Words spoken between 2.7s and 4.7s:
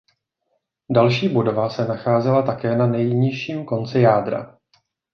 na nejnižším konci jádra.